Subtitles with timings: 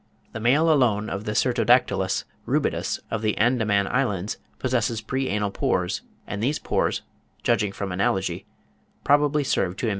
[0.33, 6.01] The male alone of the Cyrtodactylus rubidus of the Andaman Islands possesses pre anal pores;
[6.25, 7.03] and these pores,
[7.43, 8.47] judging from analogy,
[9.03, 9.89] probably serve to emit an odour.